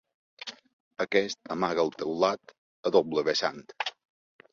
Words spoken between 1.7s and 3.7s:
el taulat a doble vessant.